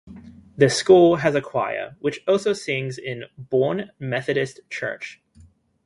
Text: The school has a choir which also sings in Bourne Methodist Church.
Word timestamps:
The 0.57 0.67
school 0.71 1.17
has 1.17 1.35
a 1.35 1.41
choir 1.41 1.95
which 1.99 2.21
also 2.27 2.53
sings 2.53 2.97
in 2.97 3.25
Bourne 3.37 3.91
Methodist 3.99 4.61
Church. 4.67 5.21